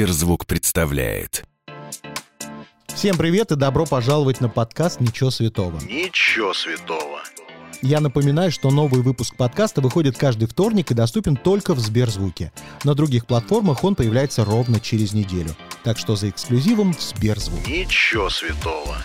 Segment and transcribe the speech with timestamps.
[0.00, 1.44] Сберзвук представляет.
[2.86, 5.78] Всем привет и добро пожаловать на подкаст «Ничего святого».
[5.82, 7.20] Ничего святого.
[7.82, 12.50] Я напоминаю, что новый выпуск подкаста выходит каждый вторник и доступен только в Сберзвуке.
[12.82, 15.54] На других платформах он появляется ровно через неделю.
[15.82, 17.66] Так что за эксклюзивом в Сберзвук.
[17.66, 18.98] Ничего святого.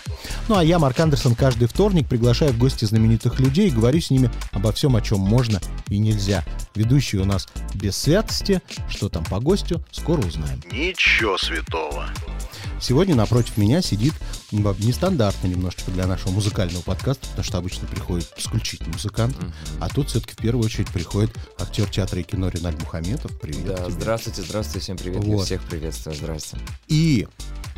[0.48, 4.10] Ну а я, Марк Андерсон, каждый вторник приглашаю в гости знаменитых людей и говорю с
[4.10, 6.44] ними обо всем, о чем можно и нельзя.
[6.74, 8.60] Ведущий у нас без святости.
[8.88, 10.62] Что там по гостю, скоро узнаем.
[10.70, 12.08] Ничего святого.
[12.80, 14.12] Сегодня напротив меня сидит
[14.52, 19.78] нестандартно немножечко для нашего музыкального подкаста, потому что обычно приходит исключительно музыкант, mm-hmm.
[19.80, 23.32] а тут все-таки в первую очередь приходит актер театра и кино Реналь Мухаметов.
[23.40, 23.90] Привет Да, тебе.
[23.90, 25.38] здравствуйте, здравствуйте, всем привет, Вот.
[25.38, 26.65] я всех приветствую, здравствуйте.
[26.88, 27.26] И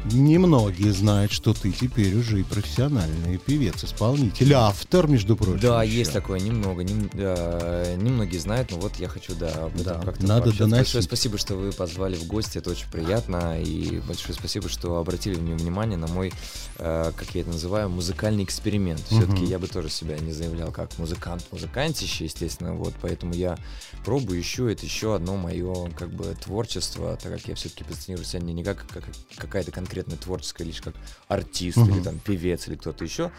[0.07, 5.61] немногие знают, что ты теперь уже и профессиональный певец, исполнитель, автор, между прочим.
[5.61, 5.99] Да, еще.
[5.99, 10.03] есть такое, немного, нем- да, немногие знают, но вот я хочу, да, об этом Да,
[10.05, 10.59] как-то надо пообщаться.
[10.65, 10.79] доносить.
[10.95, 15.35] Большое спасибо, что вы позвали в гости, это очень приятно, и большое спасибо, что обратили
[15.35, 16.33] внимание на мой,
[16.79, 19.01] э, как я это называю, музыкальный эксперимент.
[19.09, 19.51] Все-таки Мгм.
[19.51, 23.59] я бы тоже себя не заявлял как музыкант, музыкантище, естественно, вот, поэтому я
[24.05, 28.41] пробую еще, это еще одно мое, как бы, творчество, так как я все-таки позиционирую себя
[28.41, 29.05] не, не как, как
[29.37, 29.88] какая-то конкретная
[30.21, 30.95] творческая лишь как
[31.29, 31.91] артист Мгм.
[31.97, 33.31] или там певец или кто-то еще.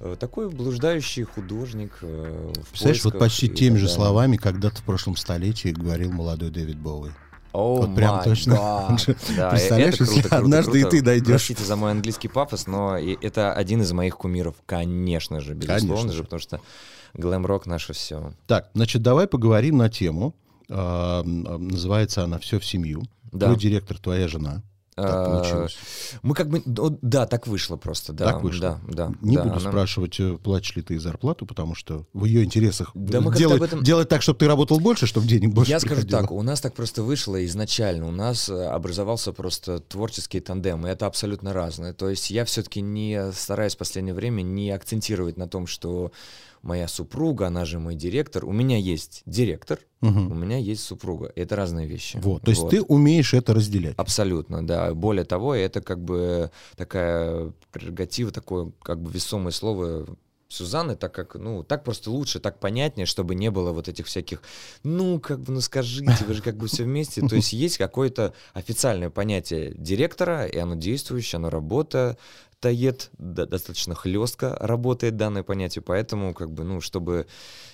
[0.00, 1.92] Э, Такой блуждающий художник.
[2.02, 6.50] э, Представляешь, вот почти и теми так же словами когда-то в прошлом столетии говорил молодой
[6.50, 7.10] Дэвид Боуи.
[7.52, 8.54] О, Вот прям точно.
[9.36, 10.96] Да, Представляешь, это круто, если круто, однажды и круто.
[10.96, 11.26] ты дойдешь.
[11.28, 15.88] Простите за мой английский пафос, но и это один из моих кумиров, конечно же, безусловно
[15.88, 16.60] Конечно же, потому что
[17.14, 18.32] глэм-рок наше все.
[18.46, 20.36] Так, значит, давай поговорим на тему.
[20.70, 23.02] А, м, называется она «Все в семью».
[23.32, 23.46] Да.
[23.46, 24.62] Твой директор, твоя жена.
[25.00, 25.76] Так А, получилось.
[26.22, 28.24] Мы как бы, да, так вышло просто, да.
[28.32, 28.80] Так вышло.
[28.88, 29.14] Да, да.
[29.22, 32.90] Не да, буду она- спрашивать, э, платишь ли ты зарплату, потому что в ее интересах
[32.94, 36.20] Да делать, этом- делать так, чтобы ты работал больше, чтобы денег больше Я скажу приходило.
[36.22, 38.08] так, у нас так просто вышло изначально.
[38.08, 41.92] У нас э, образовался просто творческий тандем, и это абсолютно разное.
[41.92, 46.10] То есть я все-таки не стараюсь в последнее время не акцентировать на том, что
[46.68, 48.44] моя супруга, она же мой директор.
[48.44, 50.30] У меня есть директор, Мгм.
[50.30, 51.32] у меня есть супруга.
[51.34, 52.20] Это разные вещи.
[52.22, 53.94] Вот, то есть ты умеешь это разделять.
[53.96, 54.94] Абсолютно, да.
[54.94, 60.06] Более того, это как бы такая прерогатива, такое как бы весомое слово
[60.48, 64.40] Сюзанны, так как, ну, так просто лучше, так понятнее, чтобы не было вот этих всяких,
[64.82, 67.20] ну, как бы, ну, скажите, вы же как бы все вместе.
[67.20, 72.18] То есть есть какое-то официальное понятие директора, и оно действующее, оно работает,
[73.18, 77.26] да, достаточно хлестко работает данное понятие, поэтому, как бы, ну, чтобы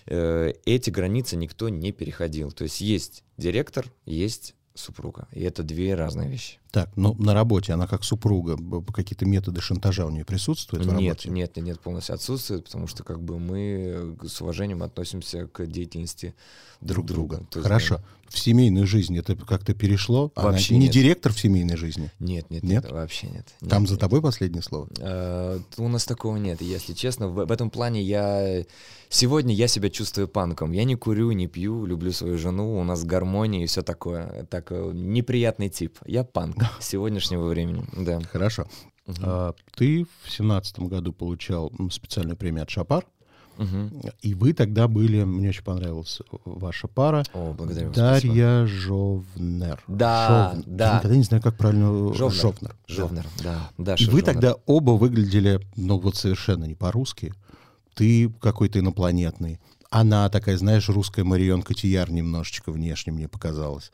[0.06, 2.50] э, эти границы никто не переходил.
[2.50, 6.58] То есть есть директор, есть супруга, и это две разные вещи.
[6.74, 8.58] Так, ну на работе она как супруга,
[8.92, 11.30] какие-то методы шантажа у нее присутствуют в Нет, работе?
[11.30, 16.34] нет, нет, нет, полностью отсутствует, потому что как бы мы с уважением относимся к деятельности
[16.80, 17.46] друг друга.
[17.54, 18.00] Есть, Хорошо.
[18.28, 20.32] В семейную жизнь это как-то перешло?
[20.34, 20.92] Она Вообще не нет.
[20.92, 22.10] директор в семейной жизни?
[22.18, 22.82] Нет, нет, Нет?
[22.82, 23.46] нет, вообще нет.
[23.68, 24.00] Там Нет, за нет.
[24.00, 24.88] тобой последнее слово?
[24.98, 27.28] Э, У нас такого нет, если честно.
[27.28, 28.64] В, в этом плане я...
[29.08, 30.72] Сегодня я себя чувствую панком.
[30.72, 34.44] Я не курю, не пью, люблю свою жену, у нас гармония и все такое.
[34.50, 35.98] Так, э, неприятный тип.
[36.06, 38.20] Я панк сегодняшнего времени, да.
[38.32, 38.66] Хорошо.
[39.22, 43.04] А, ты в семнадцатом году получал специальную премию от Шапар,
[43.56, 44.00] Мгм.
[44.22, 48.34] и вы тогда были, мне очень понравилась ваша пара, О, благодарю вас, спасибо.
[48.34, 49.82] Дарья Жовнер.
[49.86, 50.88] Да, Жовн- да.
[50.90, 52.12] Я никогда не знаю, как правильно...
[52.14, 52.32] Жовнер.
[52.40, 52.70] Жовнер.
[52.88, 52.94] да.
[52.94, 53.70] Жовнер, да.
[53.78, 54.24] И Даша вы Жовнер.
[54.24, 57.32] тогда оба выглядели, ну вот совершенно не по-русски.
[57.94, 59.60] Ты какой-то инопланетный.
[59.88, 63.92] Она такая, знаешь, русская Марион Котияр немножечко внешне мне показалась.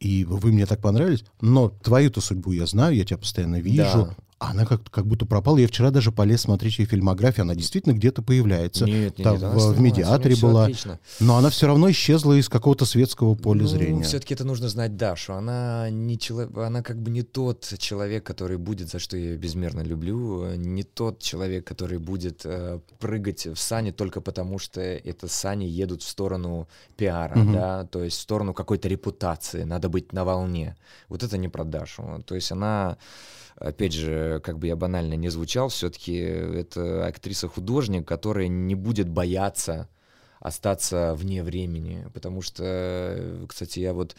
[0.00, 1.24] И вы мне так понравились.
[1.40, 4.06] Но твою-то судьбу я знаю, я тебя постоянно вижу.
[4.06, 4.16] Да.
[4.40, 5.58] А Она как, как будто пропала.
[5.58, 7.42] Я вчера даже полез смотреть ее фильмографию.
[7.42, 8.84] Она действительно где-то появляется.
[8.84, 10.62] Нет, нет, Там нет, она в, медиаторе всё была.
[10.64, 11.00] отлично.
[11.18, 14.02] Но она все равно исчезла из какого-то светского поля ну, зрения.
[14.04, 15.32] Все-таки это нужно знать Дашу.
[15.32, 19.36] Она не чело- она как бы не тот человек, который будет, за что я ее
[19.36, 25.26] безмерно люблю, не тот человек, который будет э, прыгать в сани только потому, что это
[25.26, 27.52] сани едут в сторону пиара, Мгм.
[27.54, 29.64] да, то есть в сторону какой-то репутации.
[29.64, 30.76] Надо быть на волне.
[31.08, 32.22] Вот это не про Дашу.
[32.24, 32.98] То есть она
[33.60, 39.88] опять же, как бы я банально не звучал, все-таки это актриса-художник, которая не будет бояться
[40.40, 44.14] остаться вне времени, потому что, э, кстати, я вот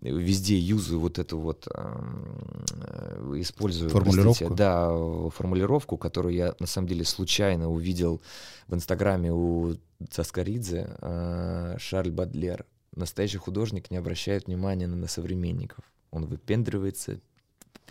[0.00, 4.38] везде юзаю вот эту вот, эм, э, использую, Формулировку?
[4.38, 8.20] простите, да, э, формулировку, которую я на самом деле случайно увидел
[8.68, 9.76] в Инстаграме у
[10.10, 12.66] Цаскаридзе, э, Шарль Бадлер.
[12.94, 15.84] Настоящий художник не обращает внимания на, на современников.
[16.10, 17.20] Он выпендривается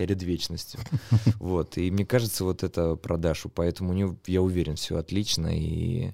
[0.01, 0.80] перед вечностью.
[1.39, 1.77] Вот.
[1.77, 3.50] И мне кажется, вот это про Дашу.
[3.50, 5.48] Поэтому у нее, я уверен, все отлично.
[5.51, 6.13] И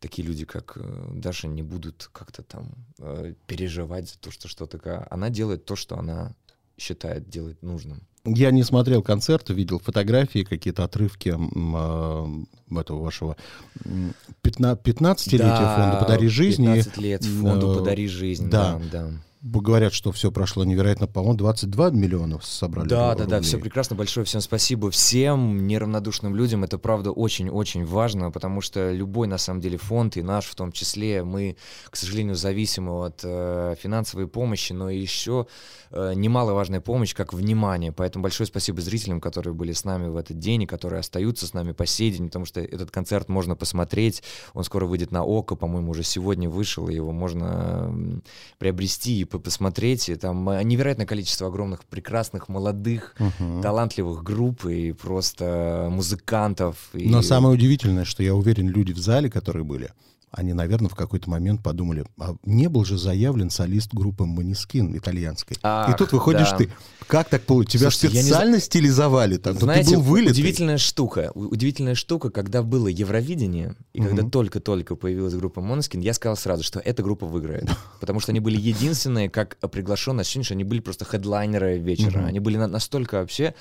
[0.00, 2.68] такие люди, как э, Даша, не будут как-то там
[2.98, 4.78] э, переживать за то, что что-то...
[4.78, 6.34] ка- Она делает то, что она
[6.78, 8.00] считает делать нужным.
[8.24, 13.36] Я не смотрел концерт, видел фотографии, какие-то отрывки э, этого вашего
[13.84, 16.66] м, 15 15-летия Да, фонда «Подари жизни».
[16.66, 18.78] 15 лет фонду Э, «Подари жизнь», да.
[18.78, 19.10] да, да.
[19.48, 22.88] Говорят, что все прошло невероятно, по-моему, 22 миллиона собрали.
[22.88, 23.42] Да, ру- да, да, рублей.
[23.42, 23.94] все прекрасно.
[23.94, 26.64] Большое всем спасибо всем неравнодушным людям.
[26.64, 30.72] Это правда очень-очень важно, потому что любой на самом деле фонд и наш в том
[30.72, 31.56] числе, мы,
[31.90, 35.46] к сожалению, зависимы от э, финансовой помощи, но еще
[35.90, 37.92] э, немаловажная помощь как внимание.
[37.92, 41.54] Поэтому большое спасибо зрителям, которые были с нами в этот день и которые остаются с
[41.54, 44.24] нами по сей день, потому что этот концерт можно посмотреть.
[44.54, 48.20] Он скоро выйдет на ОКО, по-моему, уже сегодня вышел, и его можно
[48.58, 50.08] приобрести и посмотреть.
[50.08, 53.62] И там э, невероятное количество огромных, прекрасных, молодых, Мгм.
[53.62, 56.90] талантливых групп и просто музыкантов.
[56.92, 57.08] И...
[57.08, 59.90] Но самое удивительное, что я уверен, люди в зале, которые были,
[60.36, 65.56] они, наверное, в какой-то момент подумали, а не был же заявлен солист группы Манискин итальянской.
[65.62, 66.56] Ах, и тут выходишь да.
[66.58, 66.70] ты,
[67.06, 67.72] как так получилось?
[67.72, 70.32] Тебя Слушайте, я не специально стилизовали там, Знаете, ты был вылитый.
[70.32, 71.32] удивительная штука.
[71.34, 74.30] Удивительная штука, когда было Евровидение, и когда Мгм.
[74.30, 77.64] только-только появилась группа Монскин, я сказал сразу, что эта группа выиграет.
[78.00, 82.18] Потому что они были единственные, как приглашенные, ощущение, что они были просто хедлайнеры вечера.
[82.18, 82.26] Мгм.
[82.26, 83.54] Они были на- настолько вообще,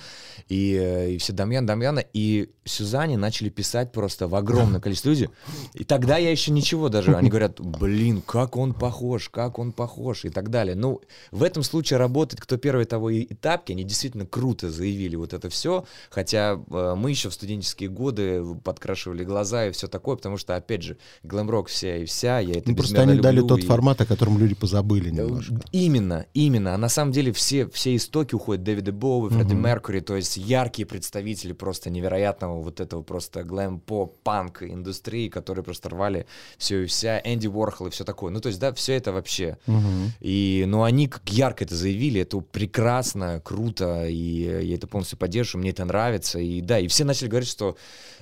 [0.50, 5.30] и, э, и все Дамьян, Дамьяна, и Сюзанне начали писать просто в огромное количество людей.
[5.74, 7.16] И тогда я еще ничего даже.
[7.16, 10.76] Они говорят, блин, как он похож, как он похож, и так далее.
[10.76, 11.02] Ну,
[11.32, 13.72] в этом случае работает кто первый, того и, и тапки.
[13.74, 15.86] Они действительно круто заявили вот это все.
[16.10, 20.82] Хотя э, мы еще в студенческие годы подкрашивали глаза и все такое, потому что, опять
[20.82, 24.02] же, глэм-рок вся и вся, я это Ну, просто они дали люблю, тот и- формат,
[24.02, 25.60] о котором люди позабыли Э, немножко.
[25.72, 26.74] Именно, именно.
[26.74, 29.54] А на самом деле все, все истоки уходят Дэвида Боуи, Фредди.
[29.54, 35.90] Меркьюри, то есть яркие представители просто невероятного вот этого просто глэм-поп, панк индустрии, которые просто
[35.90, 36.26] рвали
[36.57, 38.31] все и вся, Энди Уорхол и все такое.
[38.31, 39.57] Ну, то есть, да, все это вообще.
[39.68, 40.13] Мгм.
[40.19, 45.62] И, ну, они как ярко это заявили, это прекрасно, круто, и я это полностью поддерживаю,
[45.62, 47.77] мне это нравится, и да, и все начали говорить, что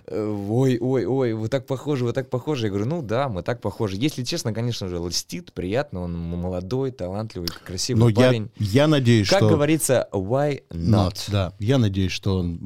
[0.07, 2.67] э, ой, ой, ой, вы так похожи, вы так похожи.
[2.67, 3.95] Я говорю, ну да, мы так похожи.
[3.97, 8.51] Если честно, конечно же, льстит, приятно, он молодой, талантливый, красивый Но я, парень.
[8.57, 9.49] я надеюсь, Как что...
[9.49, 11.13] говорится, why not?
[11.13, 11.53] Not, да.
[11.59, 12.59] Я надеюсь, что он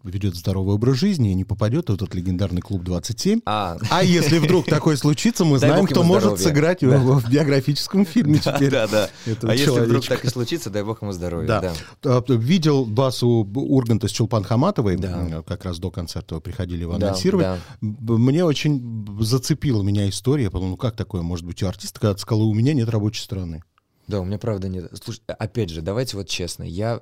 [0.03, 3.41] ведет здоровый образ жизни и не попадет в этот легендарный клуб 27.
[3.45, 6.97] А, А если вдруг такое случится, мы знаем, кто может сыграть Да.
[6.97, 8.71] в, биографическом фильме теперь.
[8.71, 9.09] да, да.
[9.41, 11.47] А если вдруг так и случится, дай бог ему здоровья.
[11.47, 11.73] Да.
[12.03, 14.97] А, Видел басу Урганта с Чулпан Хаматовой,
[15.45, 17.59] как раз до концерта приходили его анонсировать.
[17.81, 20.43] Мне очень зацепила меня история.
[20.45, 23.21] Я подумал, ну как такое может быть у артиста, ты сказал, у меня нет рабочей
[23.21, 23.63] стороны.
[24.07, 24.91] Да, у меня правда нет.
[25.01, 26.99] Слушай, опять же, давайте вот честно, я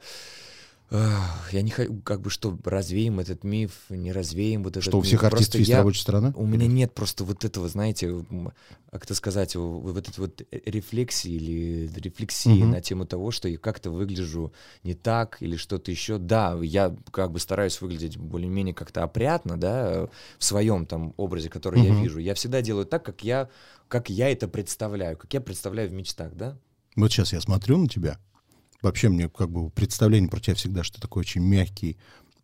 [0.91, 5.01] я не хочу, как бы, что развеем этот миф, не развеем вот этот Что у
[5.01, 5.07] миф.
[5.07, 6.33] всех артистов Просто есть я- рабочая сторона?
[6.35, 8.25] У меня нет просто вот этого, знаете,
[8.91, 12.71] как это сказать, вот этой вот рефлексии или рефлексии Мгм.
[12.71, 14.51] на тему того, что я как-то выгляжу
[14.83, 16.17] не так или что-то еще.
[16.17, 20.09] Да, я как бы стараюсь выглядеть более-менее как-то опрятно, да,
[20.39, 22.01] в своем там образе, который я Мгм.
[22.01, 22.17] вижу.
[22.19, 23.49] Я всегда делаю так, как я,
[23.87, 26.57] как я это представляю, как я представляю в мечтах, да.
[26.95, 28.17] Вот сейчас я смотрю на тебя.
[28.81, 31.97] Вообще мне как бы представление про тебя всегда, что ты такой очень мягкий,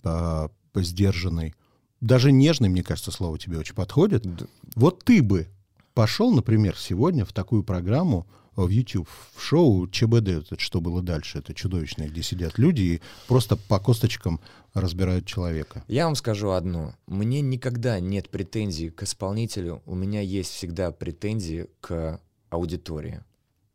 [0.04, 1.56] а, сдержанный.
[2.02, 4.24] Даже нежный, мне кажется, слово тебе очень подходит.
[4.24, 5.48] Д- Вот ты бы
[5.94, 8.28] пошел, например, сегодня в такую программу
[8.58, 13.02] в YouTube, в шоу ЧБД, это что было дальше, это чудовищное, где сидят люди и
[13.28, 14.40] просто по косточкам
[14.74, 15.84] разбирают человека.
[15.88, 16.94] Я вам скажу одно.
[17.08, 19.82] Мне никогда нет претензий к исполнителю.
[19.86, 22.20] У меня есть всегда претензии к
[22.50, 23.22] аудитории.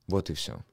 [0.07, 0.65] Вот и все.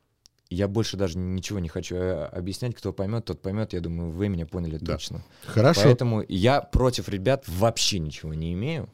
[0.49, 2.75] Я больше даже ничего не хочу э, объяснять.
[2.75, 3.73] Кто поймет, тот поймет.
[3.73, 4.93] Я думаю, вы меня поняли Да.
[4.93, 5.23] точно.
[5.45, 5.81] Хорошо.
[5.83, 8.89] Поэтому я против ребят вообще ничего не имею.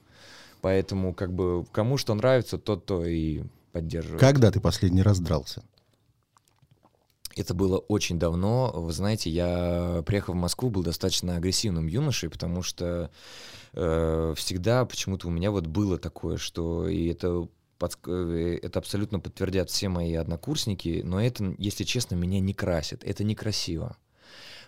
[0.61, 4.19] Поэтому, как бы, кому что нравится, тот то и поддерживает.
[4.19, 5.63] Когда ты последний раз дрался?
[7.35, 8.71] Это было очень давно.
[8.73, 13.09] Вы знаете, я приехал в Москву, был достаточно агрессивным юношей, потому что
[13.73, 17.47] э, всегда почему-то у меня вот было такое, что и это
[17.79, 23.03] подск- э, это абсолютно подтвердят все мои однокурсники, но это, если честно, меня не красит.
[23.03, 23.97] Это некрасиво.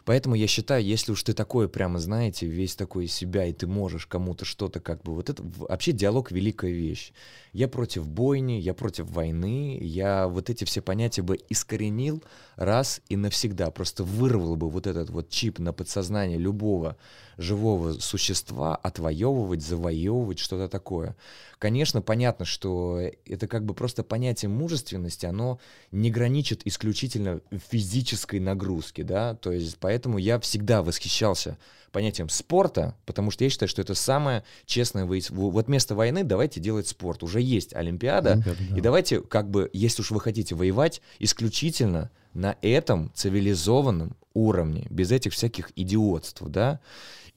[0.06, 3.66] Поэтому я считаю, если уж ты такой прямо, знаете, весь такой из себя, и ты
[3.66, 5.16] можешь кому-то что-то как бы...
[5.16, 7.12] Вот это вообще диалог— великая вещь.
[7.56, 12.22] Я против бойни, я против войны, я вот эти все понятия бы искоренил
[12.58, 13.72] раз и навсегда.
[13.72, 16.98] Просто вырвал бы вот этот вот чип на подсознание любого
[17.38, 21.16] живого существа, отвоевывать, завоевывать, что-то такое.
[21.58, 25.60] Конечно, понятно, что это как бы просто понятие мужественности, оно
[25.92, 27.40] не граничит исключительно
[27.72, 31.58] физической нагрузке, да, то есть поэтому я всегда восхищался
[31.92, 35.06] понятием спорта, потому что я считаю, что это самое честное.
[35.06, 37.24] Вот вместо войны давайте делать спорт.
[37.24, 38.78] Уже есть Олимпиада, Олимпиада, да.
[38.78, 45.12] и давайте, как бы, если уж вы хотите воевать, исключительно на этом цивилизованном уровне, без
[45.12, 46.80] этих всяких идиотств, да.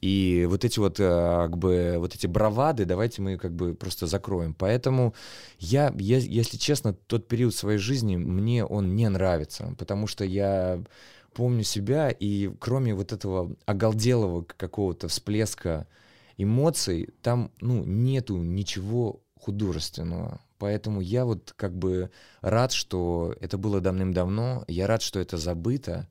[0.01, 4.07] И вот эти вот, э, как бы, вот эти бравады, давайте мы как бы просто
[4.07, 4.55] закроем.
[4.55, 5.15] Поэтому
[5.59, 10.81] я, я, если честно, тот период своей жизни, мне он не нравится, потому что я
[11.35, 15.87] помню себя, и кроме вот этого оголделого какого-то всплеска
[16.37, 20.41] эмоций, там, ну, нету ничего художественного.
[20.59, 26.09] Поэтому я вот как бы рад, что это было давным-давно, я рад, что это забыто,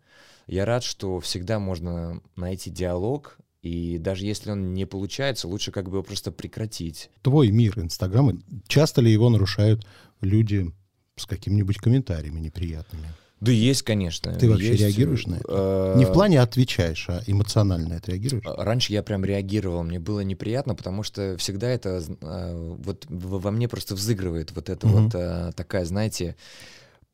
[0.47, 5.85] я рад, что всегда можно найти диалог, и даже если он не получается, лучше как
[5.85, 7.09] бы его просто прекратить.
[7.21, 9.85] Твой мир Инстаграма, часто ли его нарушают
[10.21, 10.71] люди
[11.17, 13.09] с какими-нибудь комментариями неприятными?
[13.39, 14.33] Да есть, конечно.
[14.33, 15.45] Ты вообще есть, реагируешь на это?
[15.47, 18.43] э, Не в плане отвечаешь, а эмоционально это реагируешь?
[18.45, 23.67] Раньше я прям реагировал, мне было неприятно, потому что всегда это э, вот во мне
[23.67, 25.03] просто взыгрывает вот Мгм.
[25.03, 26.35] вот э, такая, знаете,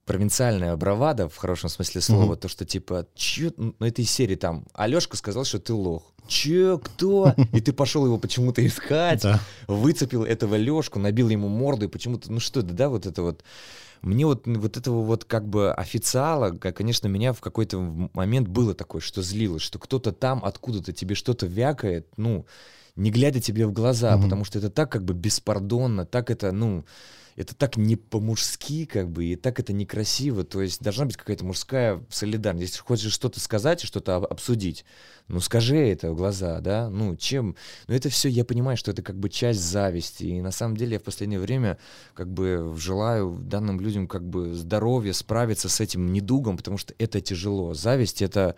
[0.05, 4.65] провинциальная бравада в хорошем смысле слова, то что типа, чё, ну это из серии там,
[4.73, 6.03] Алешка сказал, что ты лох.
[6.27, 7.35] Че, кто?
[7.51, 9.39] И ты пошел его почему-то искать, Да.
[9.67, 13.43] выцепил этого Лешку, набил ему морду и почему-то, ну что это, да, вот это вот.
[14.03, 17.79] Мне вот, вот этого вот как бы официала, конечно, меня в какой-то
[18.13, 22.45] момент было такое, что злилось, что кто-то там откуда-то тебе что-то вякает, ну,
[22.97, 24.23] не глядя тебе в глаза, Мгм.
[24.23, 26.85] потому что это так как бы беспардонно, так это, ну,
[27.35, 30.43] это так не по-мужски, как бы, и так это некрасиво.
[30.43, 32.71] То есть должна быть какая-то мужская солидарность.
[32.73, 34.85] Если хочешь что-то сказать что-то об- обсудить,
[35.27, 36.89] ну скажи это в глаза, да?
[36.89, 37.55] Ну, чем?
[37.87, 40.25] Ну, это все, я понимаю, что это как бы часть зависти.
[40.25, 41.77] И на самом деле я в последнее время
[42.13, 47.21] как бы желаю данным людям как бы здоровья, справиться с этим недугом, потому что это
[47.21, 47.73] тяжело.
[47.73, 48.55] Зависть— это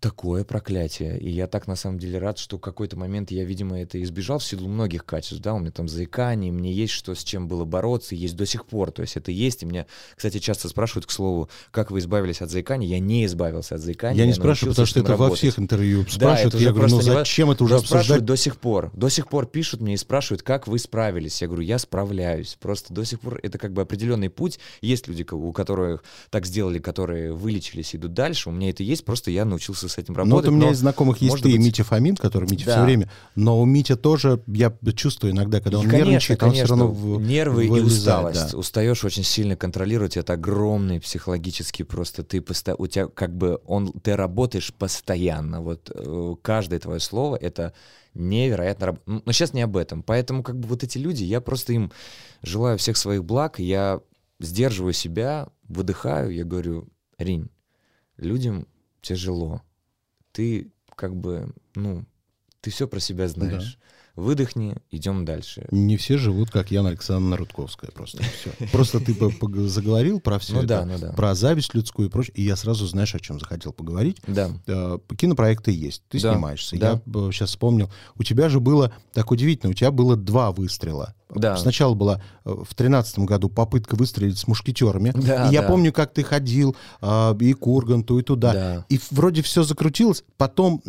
[0.00, 1.18] такое проклятие.
[1.18, 4.38] И я так на самом деле рад, что в какой-то момент я, видимо, это избежал
[4.38, 5.42] в силу многих качеств.
[5.42, 8.64] Да, у меня там заикание, мне есть что с чем было бороться, есть до сих
[8.66, 8.90] пор.
[8.90, 9.62] То есть это есть.
[9.62, 12.88] И меня, кстати, часто спрашивают, к слову, как вы избавились от заикания.
[12.88, 14.18] Я не избавился от заикания.
[14.18, 15.38] Я не спрашиваю, потому что это во работать.
[15.38, 16.54] всех интервью Да, спрашивают.
[16.54, 18.24] уже я говорю, ну зачем это уже Но спрашивают обсуждать?
[18.24, 18.90] до сих пор.
[18.94, 21.40] До сих пор пишут мне и спрашивают, как вы справились.
[21.42, 22.56] Я говорю, я справляюсь.
[22.60, 24.58] Просто до сих пор это как бы определенный путь.
[24.80, 28.48] Есть люди, у которых так сделали, которые вылечились, идут дальше.
[28.48, 30.46] У меня это есть, просто я научился с этим Ну, работать.
[30.46, 32.72] вот у меня но- из знакомых есть ты и быть- Митя Фомин, который Митя Да.
[32.76, 33.10] все время.
[33.34, 36.76] Но у Митя тоже, я чувствую иногда, когда он И, конечно, нервничает, он все конечно,
[36.86, 38.52] равно в- нервы и вылезает, усталость.
[38.52, 38.58] да.
[38.58, 40.16] Устаешь очень сильно контролировать.
[40.16, 45.60] Это огромный психологический просто ты поста- у тебя как бы он ты работаешь постоянно.
[45.60, 47.72] Вот э, каждое твое слово это
[48.14, 50.02] невероятно раб- Ну, Но сейчас не об этом.
[50.02, 51.92] Поэтому как бы вот эти люди, я просто им
[52.42, 53.58] желаю всех своих благ.
[53.58, 54.00] Я
[54.40, 57.48] сдерживаю себя, выдыхаю, я говорю, Ринь,
[58.16, 58.66] людям
[59.02, 59.62] тяжело.
[60.32, 62.04] Ты как бы, ну,
[62.60, 63.78] ты все про себя знаешь.
[64.16, 65.66] Выдохни, идем дальше.
[65.70, 68.22] Не все живут, как Яна Александровна Рудковская просто.
[68.72, 69.14] Просто ты
[69.68, 71.12] заговорил про все Ну это, да, ну да.
[71.12, 74.18] про зависть людскую и прочее, и я сразу, знаешь, о чем захотел поговорить.
[74.26, 74.50] Да.
[74.66, 76.76] Э, Кинопроекты есть, ты Да, снимаешься.
[76.78, 77.00] да.
[77.06, 81.14] Я сейчас вспомнил, у тебя же было так удивительно, у тебя было два выстрела.
[81.34, 81.56] Да.
[81.56, 85.12] Сначала была э, в тринадцатом году попытка выстрелить с мушкетерами.
[85.14, 85.68] Да, и я да.
[85.68, 88.52] помню, как ты ходил э, и к Урганту, и туда.
[88.52, 88.86] Да.
[88.88, 90.24] И вроде все закрутилось.
[90.36, 90.82] Потом,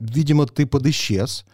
[0.00, 1.44] видимо, ты подисчез.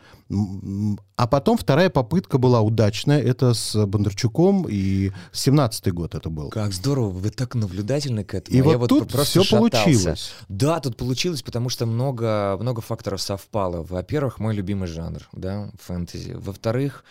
[1.16, 3.20] А потом вторая попытка была удачная.
[3.20, 4.66] Это с Бондарчуком.
[4.68, 6.48] И 17-й год это был.
[6.50, 8.56] Как здорово, вы так наблюдательны к этому.
[8.56, 9.84] И а я вот тут просто все шатался.
[9.84, 10.32] получилось.
[10.48, 13.82] Да, тут получилось, потому что много, много факторов совпало.
[13.82, 16.32] Во-первых, мой любимый жанр, да, фэнтези.
[16.32, 17.04] Во-вторых,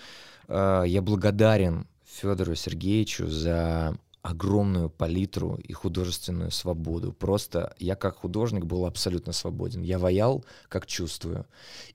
[0.48, 7.12] э, я благодарен Федору Сергеевичу за огромную палитру и художественную свободу.
[7.12, 9.82] Просто я как художник был абсолютно свободен.
[9.82, 11.46] Я ваял, как чувствую.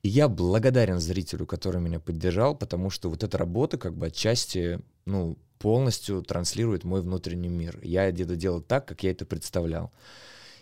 [0.02, 4.80] И я благодарен зрителю, который меня поддержал, потому что вот эта работа как бы отчасти,
[5.04, 7.78] ну, полностью транслирует мой внутренний мир.
[7.82, 9.92] Я это делал так, как я это представлял.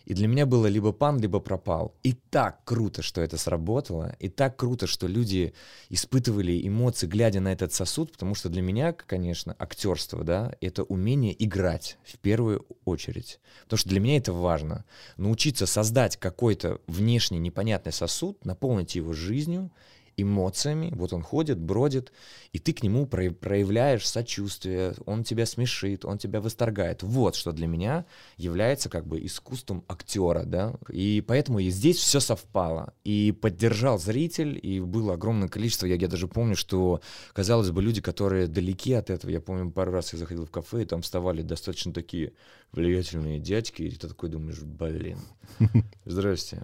[0.05, 1.95] И для меня было либо пан, либо пропал.
[2.03, 5.55] И так круто, что это сработало, и так круто, что люди
[5.89, 11.35] испытывали эмоции, глядя на этот сосуд, потому что для меня, конечно, актерство, да, это умение
[11.43, 13.41] играть в первую очередь.
[13.65, 14.85] Потому что для меня это важно.
[15.17, 19.71] Научиться создать какой-то внешний непонятный сосуд, наполнить его жизнью,
[20.17, 22.13] эмоциями, вот он ходит, бродит,
[22.53, 27.03] и ты к нему про- проявляешь сочувствие, он тебя смешит, он тебя восторгает.
[27.03, 28.05] Вот что для меня
[28.37, 34.59] является как бы искусством актера, да, и поэтому и здесь все совпало, и поддержал зритель,
[34.63, 37.01] и было огромное количество, я, я даже помню, что,
[37.33, 40.83] казалось бы, люди, которые далеки от этого, я помню, пару раз я заходил в кафе,
[40.83, 42.33] и там вставали достаточно такие
[42.73, 45.19] влиятельные дядьки, и ты такой думаешь, блин,
[46.05, 46.63] здрасте,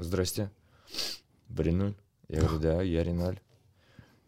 [0.00, 0.50] Здрасте.
[1.48, 1.94] Вы Ренуль?
[2.30, 3.40] Я говорю, да, я Реналь.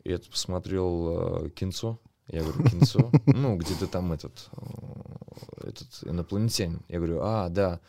[0.03, 2.01] И тут посмотрел э, кинцо.
[2.27, 3.13] Я говорю, кинцо?
[3.27, 6.83] Ну, где-то там этот, э, этот инопланетянин.
[6.89, 7.81] Я говорю, а, да.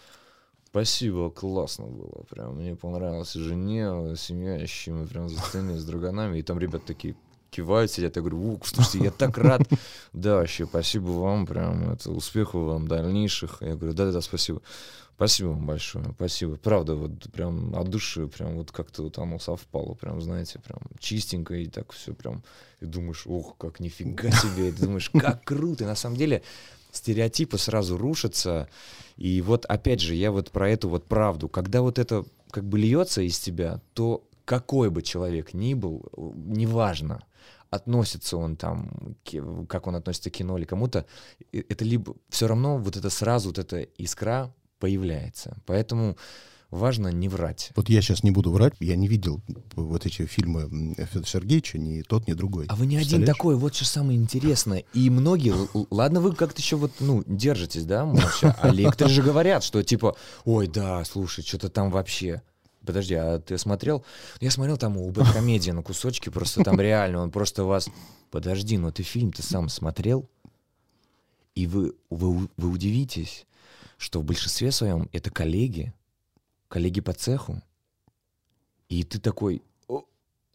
[0.69, 2.23] Спасибо, классно было.
[2.29, 3.33] Прям мне понравилось.
[3.33, 6.37] Жене, семья, ищи, мы прям за сценой с друганами.
[6.37, 7.15] И там ребята такие
[7.49, 8.15] кивают, сидят.
[8.15, 9.61] Я говорю, у, слушайте, я так рад.
[10.13, 13.57] Да, вообще, спасибо вам, прям, это, успехов вам дальнейших.
[13.61, 14.61] Я говорю, да-да-да, спасибо.
[15.15, 16.55] Спасибо вам большое, спасибо.
[16.57, 21.53] Правда, вот прям от души, прям вот как-то вот оно совпало, прям, знаете, прям чистенько
[21.53, 22.43] и так все прям.
[22.79, 24.69] И думаешь, ох, как нифига себе.
[24.69, 25.83] И ты думаешь, как круто.
[25.83, 26.41] И на самом деле
[26.91, 28.67] стереотипы сразу рушатся.
[29.15, 31.47] И вот опять же, я вот про эту вот правду.
[31.47, 37.23] Когда вот это как бы льется из тебя, то какой бы человек ни был, неважно,
[37.69, 39.15] относится он там,
[39.67, 41.05] как он относится к кино или кому-то,
[41.51, 45.55] это либо все равно вот это сразу вот эта искра появляется.
[45.65, 46.17] Поэтому
[46.69, 47.71] важно не врать.
[47.73, 49.41] Вот я сейчас не буду врать, я не видел
[49.75, 52.65] вот эти фильмы Федора Сергеевича, ни тот, ни другой.
[52.67, 54.83] А вы не один такой, вот что самое интересное.
[54.93, 55.53] И многие,
[55.89, 60.17] ладно, вы как-то еще вот, ну, держитесь, да, молча, а лекторы же говорят, что типа,
[60.43, 62.41] ой, да, слушай, что-то там вообще.
[62.85, 64.03] Подожди, а ты смотрел?
[64.41, 67.87] Я смотрел там у Бэткомедии на кусочки, просто там реально, он просто вас...
[68.31, 70.29] Подожди, но ты фильм-то сам смотрел?
[71.55, 73.45] И вы, вы, вы удивитесь,
[74.03, 75.93] что в большинстве своем это коллеги,
[76.67, 77.63] коллеги по цеху.
[78.89, 80.03] И ты такой, О,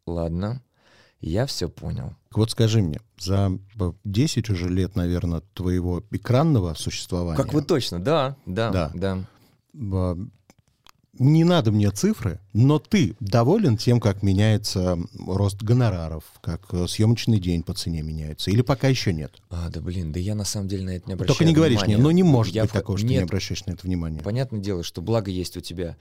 [0.07, 0.63] ладно,
[1.21, 2.15] я все понял.
[2.31, 3.59] Вот скажи мне, за
[4.05, 7.43] 10 уже лет, наверное, твоего экранного существования...
[7.43, 8.93] Как вы точно, да, да, да.
[9.73, 10.17] да
[11.19, 17.39] не надо мне цифры, но ты доволен тем, как меняется рост гонораров, как э, съемочный
[17.41, 18.51] день по цене меняется?
[18.51, 19.33] Или пока еще нет?
[19.51, 21.81] А, да блин, да я на самом деле на это не обращаю Только не говоришь
[21.81, 21.97] внимания.
[21.97, 22.75] мне, но не может я быть в...
[22.75, 23.17] такого, что нет.
[23.17, 24.23] ты не обращаешь на это внимание.
[24.23, 25.97] Понятное дело, что благо есть у тебя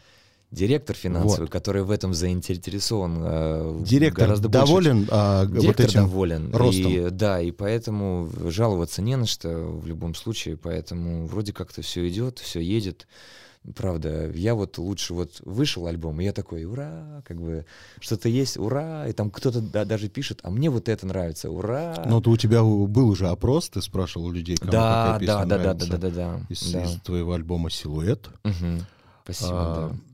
[0.51, 1.49] директор финансовый, Вот.
[1.49, 6.55] который в этом заинтересован э, Директор гораздо больше, доволен а, Директор вот этим доволен.
[6.55, 6.91] ростом?
[6.91, 10.55] И, да, и поэтому жаловаться не на что в любом случае.
[10.55, 13.07] Поэтому вроде как-то все идет, все едет.
[13.75, 17.65] Правда, я вот лучше вот вышел альбом, и я такой, ура, как бы
[17.99, 22.03] что-то есть, ура, и там кто-то да, даже пишет, а мне вот это нравится, ура.
[22.05, 25.45] Ну, то у тебя был уже опрос, ты спрашивал у людей, кому да, какая песня
[25.45, 26.83] да, да, да, да, нравится да, да, да, из, да.
[26.83, 28.29] из твоего альбома «Силуэт».
[28.43, 28.85] Мгм.
[29.23, 30.06] Спасибо, А, да.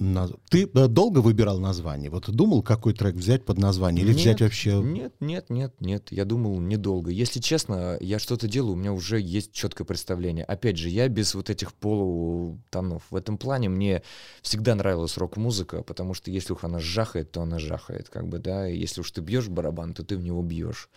[0.00, 2.10] Наз- Ты э, долго выбирал название?
[2.10, 4.04] Вот думал, какой трек взять под название?
[4.04, 4.80] Или Нет, взять вообще...
[4.82, 6.10] Нет, нет, нет, нет.
[6.10, 7.10] Я думал недолго.
[7.10, 10.44] Если честно, я что-то делаю, у меня уже есть четкое представление.
[10.44, 13.02] Опять же, я без вот этих полутонов.
[13.10, 14.02] В этом плане мне
[14.40, 18.66] всегда нравилась рок-музыка, потому что если уж она жахает, то она жахает, как бы, да.
[18.66, 20.88] Если уж ты бьешь барабан, то ты в него бьешь.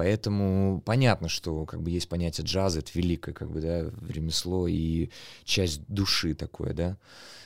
[0.00, 5.10] Поэтому понятно, что как бы есть понятие джаза, это великое, как бы, да, ремесло и
[5.44, 6.96] часть души такое, да.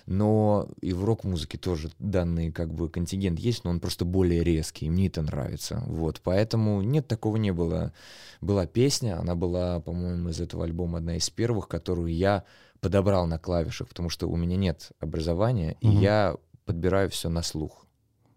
[0.06, 4.86] Но и в рок-музыке тоже данный как бы контингент есть, но он просто более резкий,
[4.86, 5.82] и мне это нравится.
[5.88, 7.92] Вот, поэтому нет, такого не было.
[8.40, 12.44] Была песня, она была, по-моему, из этого альбома одна из первых, которую я
[12.78, 15.98] подобрал на клавишах, потому что у меня нет образования, и Мгм.
[15.98, 16.36] я
[16.66, 17.84] подбираю все на слух.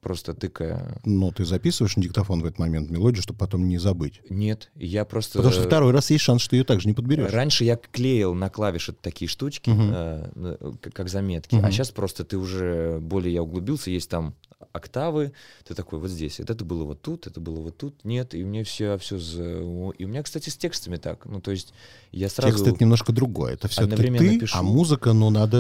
[0.02, 1.00] Просто тыкая.
[1.06, 4.22] Ну, ты записываешь на диктофон в этот момент мелодию, чтобы потом не забыть.
[4.30, 5.40] Нет, я просто...
[5.40, 7.32] Потому что второй раз есть шанс, что ее также не подберешь.
[7.32, 9.92] Раньше я клеил на клавиши такие штучки, Мгм.
[9.94, 11.66] э, э, как заметки, Мгм.
[11.66, 14.36] а сейчас просто ты уже более я углубился, есть там
[14.72, 15.34] октавы,
[15.66, 18.64] ты такой вот здесь, это было вот тут, это было вот тут, нет, и мне
[18.64, 21.74] все, все, и у меня, кстати, с текстами так, ну то есть
[22.12, 22.54] я сразу...
[22.54, 23.54] Текст это немножко другое.
[23.54, 24.58] Это все-таки одновременно ты, пишу.
[24.58, 25.58] а музыка, ну, надо...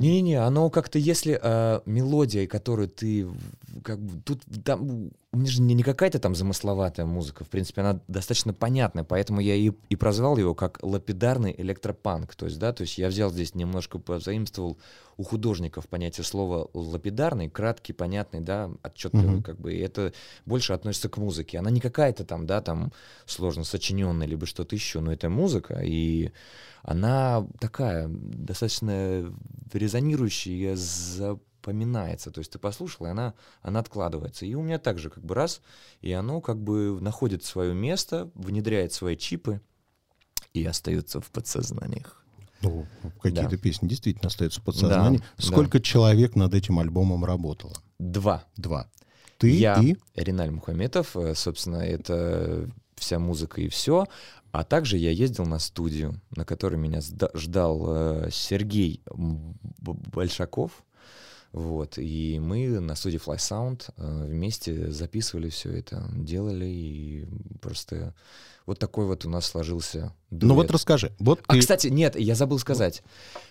[0.00, 3.28] Не-не-не, оно как-то, если э, мелодия, которую ты,
[3.82, 7.80] как бы, тут, там, у меня же не, не какая-то там замысловатая музыка, в принципе,
[7.80, 12.74] она достаточно понятная, поэтому я и, и прозвал его как лапидарный электропанк, то есть, да,
[12.74, 14.78] то есть я взял здесь немножко, позаимствовал
[15.16, 19.42] у художников понятие слова лапидарный, краткий, понятный, да, отчетливый, Мгм.
[19.42, 20.12] как бы, и это
[20.44, 22.92] больше относится к музыке, она не какая-то там, да, там,
[23.24, 26.30] сложно сочиненная, либо что-то еще, но это музыка, и
[26.82, 29.32] она такая достаточно
[29.72, 30.76] резонирующая,
[31.62, 32.30] запоминается.
[32.30, 34.44] То есть ты послушал, и она, она откладывается.
[34.46, 35.60] И у меня также как бы раз,
[36.00, 39.60] и оно как бы находит свое место, внедряет свои чипы
[40.54, 42.24] и остается в подсознаниях.
[42.62, 42.86] Ну,
[43.20, 43.56] какие-то Да.
[43.56, 45.18] песни действительно остаются в подсознании.
[45.18, 47.74] Да, Сколько человек над этим альбомом работало?
[47.98, 48.44] Два.
[48.56, 48.88] Два.
[49.38, 49.96] Ты Я, и...
[50.14, 54.06] Риналь Мухаметов, э, собственно, это вся музыка и все.
[54.52, 57.00] А также я ездил на студию, на которой меня
[57.34, 59.02] ждал э, Сергей
[59.80, 60.84] Большаков.
[61.52, 67.26] Вот, и мы на студии Fly Sound э, вместе записывали все это, делали, и
[67.60, 68.14] просто
[68.64, 70.70] вот такой вот у нас сложился Ну вот дуэт.
[70.72, 71.12] расскажи.
[71.18, 73.02] Вот А, ты- кстати, нет, я забыл сказать.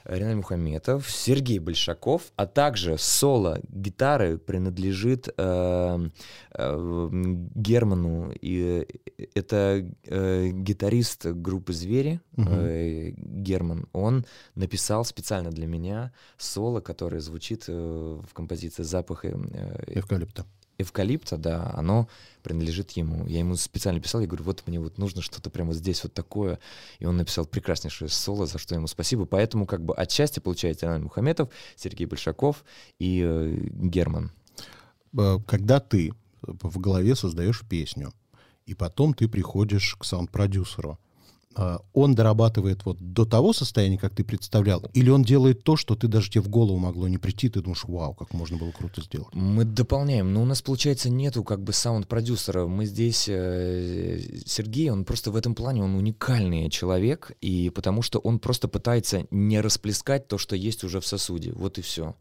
[0.03, 6.09] Ренат Мухаметов, Сергей Большаков, а также соло гитары принадлежит э,
[6.55, 7.09] э,
[7.55, 8.31] Герману.
[8.41, 8.85] И
[9.17, 12.47] э, это э, гитарист группы «Звери», Мгм.
[12.51, 13.87] э, Герман.
[13.93, 19.31] Он написал специально для меня соло, которое звучит э, в композиции «Запах э,
[19.87, 20.45] Эвкалипта.
[20.81, 22.07] Эвкалипта, да, оно
[22.43, 23.25] принадлежит ему.
[23.27, 26.59] Я ему специально писал, я говорю, вот мне вот нужно что-то прямо здесь вот такое.
[26.99, 29.25] И он написал прекраснейшее соло, за что ему спасибо.
[29.25, 32.63] Поэтому как бы отчасти получается Ренат Мухаметов, Сергей Большаков
[32.99, 34.31] и э, Герман.
[35.17, 38.13] Э, Когда ты в голове создаешь песню,
[38.65, 40.97] и потом ты приходишь к саунд-продюсеру,
[41.93, 46.07] он дорабатывает вот до того состояния, как ты представлял, или он делает то, что ты
[46.07, 49.33] даже тебе в голову могло не прийти, ты думаешь, вау, как можно было круто сделать.
[49.33, 52.67] Мы дополняем, но у нас, получается, нету как бы саунд-продюсера.
[52.67, 53.27] Мы здесь...
[53.27, 58.67] э, Сергей, он просто в этом плане, он уникальный человек, и потому что он просто
[58.67, 61.51] пытается не расплескать то, что есть уже в сосуде.
[61.53, 62.15] Вот и все.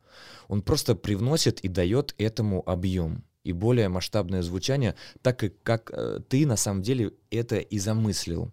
[0.48, 6.20] Он просто привносит и дает этому объем и более масштабное звучание, так как, как э,
[6.28, 8.52] ты на самом деле это и замыслил.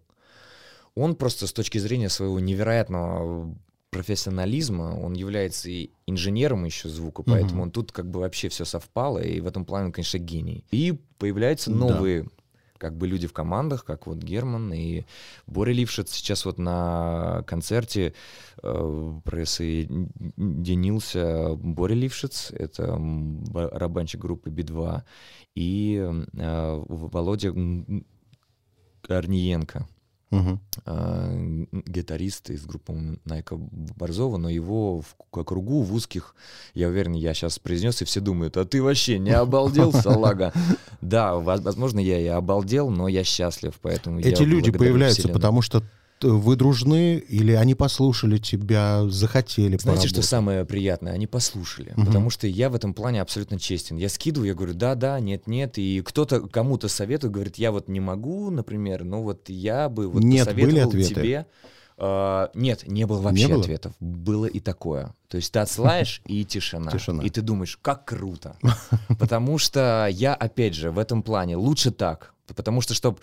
[0.98, 3.56] Он просто с точки зрения своего невероятного
[3.90, 9.20] профессионализма, он является и инженером еще звука, поэтому он тут как бы вообще все совпало,
[9.20, 10.66] и в этом плане он, конечно, гений.
[10.72, 11.78] И появляются Да.
[11.78, 12.28] новые
[12.78, 15.04] как бы люди в командах, как вот Герман и
[15.48, 18.14] Боря Лившиц сейчас вот на концерте
[18.62, 25.02] э, присоединился Боря Лившиц, это барабанщик группы Би-2,
[25.56, 27.52] и э, Володя
[29.02, 29.88] Корниенко,
[30.30, 30.60] Мгм.
[30.86, 36.36] э, гитарист из группы Найка Борзова, но его в кругу, в узких,
[36.74, 40.54] я уверен, я сейчас произнес, и все думают, а ты вообще не обалдел, салага?
[41.02, 45.84] Да, воз- возможно, я и обалдел, но я счастлив, поэтому Эти люди появляются, потому что
[46.22, 50.26] вы дружны, или они послушали тебя, захотели Знаете, что поработать?
[50.26, 51.14] самое приятное?
[51.14, 51.94] Они послушали.
[51.96, 52.06] Мгм.
[52.06, 53.98] Потому что я в этом плане абсолютно честен.
[53.98, 55.78] Я скидываю, я говорю, да-да, нет-нет.
[55.78, 60.24] И кто-то кому-то советует, говорит, я вот не могу, например, но вот я бы вот
[60.24, 61.46] Нет, посоветовал тебе.
[62.00, 63.62] А, нет, не было вообще Не было?
[63.62, 63.94] ответов.
[64.00, 65.16] Было и такое.
[65.28, 66.92] То есть ты отсылаешь, и тишина.
[66.92, 67.24] Тишина.
[67.24, 68.58] И ты думаешь, как круто.
[69.20, 72.34] Потому что я, опять же, в этом плане лучше так.
[72.48, 73.20] Потому что, чтобы...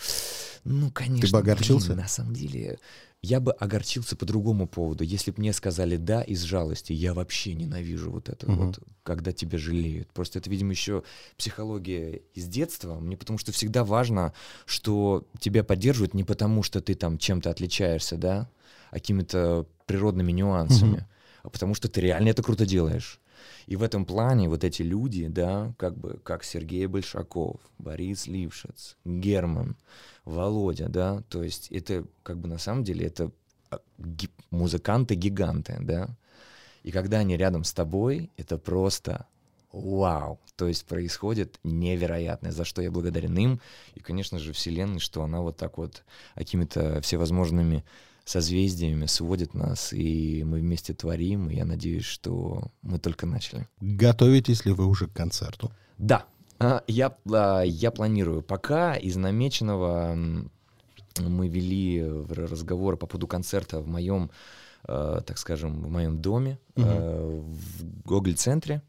[0.65, 1.41] Ну, конечно.
[1.41, 1.95] блин, огорчился?
[1.95, 2.79] на самом деле,
[3.23, 5.03] я бы огорчился по другому поводу.
[5.03, 8.67] Если бы мне сказали «да» из жалости, я вообще ненавижу вот это Мгм.
[8.67, 10.11] вот, когда тебя жалеют.
[10.13, 11.05] Просто это, видимо, еще
[11.39, 13.01] психология из детства.
[13.01, 14.35] Мне потому что всегда важно,
[14.67, 18.51] что тебя поддерживают не потому, что ты там чем-то отличаешься, да,
[18.91, 21.07] а какими-то природными нюансами, Мгм.
[21.45, 23.21] А потому что ты реально это круто делаешь.
[23.67, 28.97] И в этом плане вот эти люди, да, как бы, как Сергей Большаков, Борис Лившиц,
[29.05, 29.77] Герман,
[30.25, 33.31] Володя, да, то есть это как бы на самом деле это
[33.71, 36.09] а, ги- музыканты-гиганты, да,
[36.83, 39.27] и когда они рядом с тобой, это просто
[39.73, 43.61] вау, то есть происходит невероятное, за что я благодарен им,
[43.95, 46.05] и, конечно же, Вселенной, что она вот так вот
[46.35, 47.85] какими-то всевозможными
[48.25, 53.69] созвездиями сводит нас, и мы вместе творим, и я надеюсь, что мы только начали.
[53.81, 55.71] Готовитесь ли вы уже к концерту?
[55.99, 56.25] Да,
[56.59, 58.43] а, я, а, я планирую.
[58.43, 60.17] Пока из намеченного
[61.21, 64.31] мы вели разговор по поводу концерта в моем,
[64.89, 68.83] э, так скажем, в моем доме, э, в Гоголь-центре.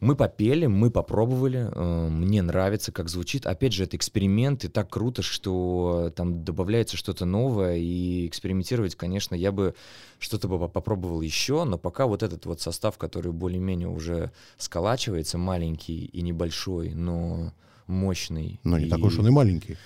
[0.00, 3.46] Мы попели, мы попробовали, э, мне нравится, как звучит.
[3.46, 9.34] Опять же, это эксперимент, и так круто, что там добавляется что-то новое, и экспериментировать, конечно,
[9.34, 9.74] я бы
[10.18, 15.36] что-то бы по- попробовал еще, но пока вот этот вот состав, который более-менее уже сколачивается,
[15.36, 17.52] маленький и небольшой, но
[17.90, 18.60] мощный.
[18.64, 19.76] Ну, не и- такой уж он и маленький.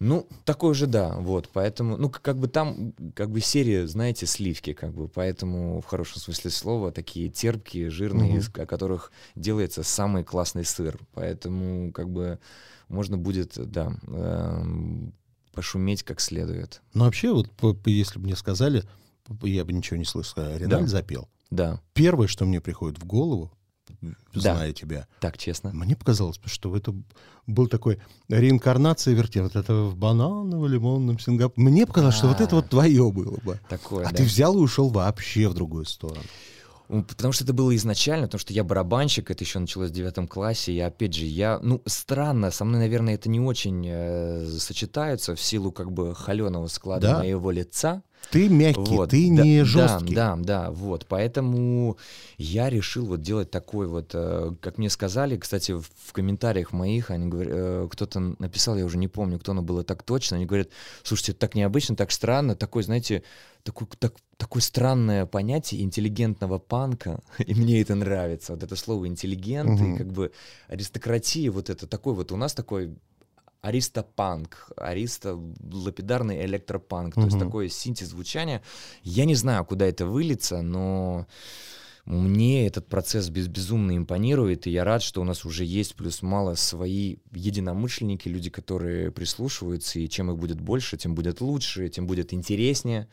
[0.00, 4.72] ну, такой же, да, вот, поэтому, ну, как бы там, как бы серия, знаете, сливки,
[4.72, 8.38] как бы, поэтому в хорошем смысле слова такие терпкие, жирные, Мгм.
[8.38, 12.38] из о которых делается самый классный сыр, поэтому, как бы,
[12.88, 15.12] можно будет, да, эм,
[15.52, 17.50] пошуметь как следует, Но вообще, вот
[17.86, 18.84] если бы мне сказали,
[19.42, 20.86] я бы ничего не слышал, а Реналь Да.
[20.86, 21.28] запел.
[21.50, 23.50] да, Первое, что мне приходит в голову,
[24.00, 24.54] Да.
[24.54, 25.70] зная тебя, так честно.
[25.72, 26.94] мне показалось, что это
[27.46, 27.98] был такой
[28.28, 31.68] реинкарнация верти, вот это в бананово-лимонном Сингапуре.
[31.68, 32.60] Мне показалось, что вот это А.
[32.60, 33.60] вот твое было бы.
[33.68, 34.16] Такое, А да.
[34.16, 36.22] ты взял и ушел вообще в другую сторону.
[36.88, 40.72] Потому что это было изначально, потому что я барабанщик, это еще началось в девятом классе,
[40.72, 45.40] и опять же, я, ну, странно, со мной, наверное, это не очень э, сочетается в
[45.40, 47.18] силу как бы холеного склада Да.
[47.18, 50.14] моего лица, Ты мягкий, Вот, ты да, не да, жесткий.
[50.14, 51.06] Да, да, вот.
[51.06, 51.98] Поэтому
[52.38, 57.10] я решил вот делать такой вот, э, как мне сказали, кстати, в, в комментариях моих,
[57.10, 60.46] они говорят, э, кто-то написал, я уже не помню, кто, но было так точно, они
[60.46, 60.68] говорят,
[61.02, 63.22] слушайте, это так необычно, так странно, такой, знаете,
[63.62, 69.78] такой, так, такое странное понятие интеллигентного панка, и мне это нравится, вот это слово интеллигент,
[69.80, 69.94] Мгм.
[69.94, 70.32] и как бы
[70.68, 72.96] аристократия, вот это такой вот, у нас такой
[73.60, 75.38] аристопанк, аристо
[75.72, 77.46] лапидарный электропанк, то есть Мгм.
[77.46, 78.62] такой синтез звучания.
[79.02, 81.26] Я не знаю, куда это выльется, но
[82.08, 86.54] мне этот процесс без, безумно импонирует, и я рад, что у нас уже есть плюс-мало
[86.54, 92.32] свои единомышленники, люди, которые прислушиваются, и чем их будет больше, тем будет лучше, тем будет
[92.32, 93.08] интереснее.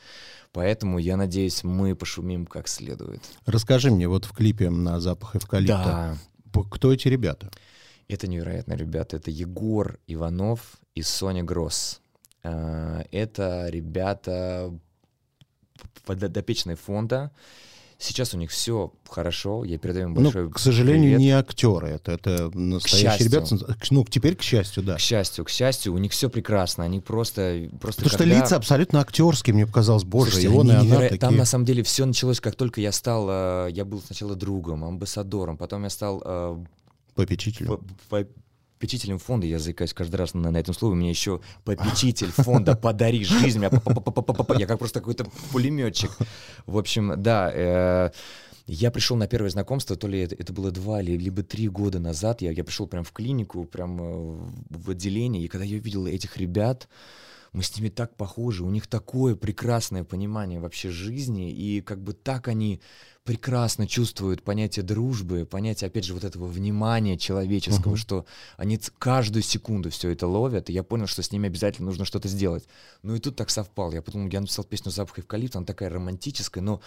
[0.53, 3.21] Поэтому я надеюсь, мы пошумим как следует.
[3.45, 6.17] Расскажи мне, вот в клипе на запах эвкалипта,
[6.53, 7.51] Да, кто эти ребята?
[8.07, 9.17] Это невероятно, ребята.
[9.17, 11.99] Это Егор Иванов и Соня Гросс.
[12.43, 14.71] А, Это ребята
[16.05, 17.31] подопечные фонда.
[18.05, 19.63] Сейчас у них все хорошо.
[19.63, 21.19] Я передаю им большой ну, к сожалению, привет.
[21.19, 21.87] не актеры.
[21.89, 23.75] Это, это настоящие ребята.
[23.89, 24.95] Ну, теперь, к счастью, да.
[24.95, 26.83] К счастью, к счастью, у них все прекрасно.
[26.83, 30.67] Они просто, просто Потому что когда- лица абсолютно актерские, мне показалось, боже, Слушайте, и он,
[30.69, 31.19] и она неверо- такие.
[31.19, 34.83] Там на самом деле все началось, как только я стал, э, я был сначала другом,
[34.85, 36.63] амбассадором, потом я стал э,
[37.15, 37.79] Попечителем.
[38.09, 38.27] По-
[38.85, 42.75] попечителем фонда, я заикаюсь каждый раз на, на этом слове, у меня еще попечитель фонда
[42.75, 46.11] «Подари жизнь», я как просто какой-то пулеметчик.
[46.67, 48.11] В общем, да, э,
[48.67, 51.97] я пришел на первое знакомство, то ли это, это было два или либо три года
[51.97, 54.37] назад, я, я пришел прям в клинику, прям э,
[54.69, 56.87] в отделение, и когда я увидел этих ребят,
[57.53, 62.13] мы с ними так похожи, у них такое прекрасное понимание вообще жизни, и как бы
[62.13, 62.81] так они
[63.25, 67.97] прекрасно чувствуют понятие дружбы, понятие, опять же, вот этого внимания человеческого, Мгм.
[67.97, 72.05] что они каждую секунду все это ловят, и я понял, что с ними обязательно нужно
[72.05, 72.65] что-то сделать.
[73.01, 73.93] Ну и тут так совпало.
[73.93, 76.81] Я подумал, я написал песню «Запах эвкалипта», она такая романтическая, но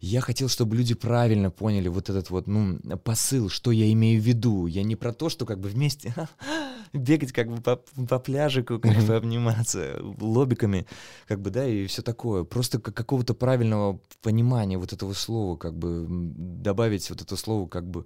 [0.00, 4.24] я хотел, чтобы люди правильно поняли вот этот вот, ну, посыл, что я имею в
[4.24, 4.66] виду.
[4.66, 6.14] Я не про то, что как бы вместе
[6.94, 7.76] бегать как бы по,
[8.08, 10.86] по пляжику, как бы обниматься лобиками,
[11.28, 12.44] как бы, да, и все такое.
[12.44, 17.68] Просто как какого-то правильного понимания вот этого слова, как бы м, добавить вот это слово
[17.68, 18.04] как бы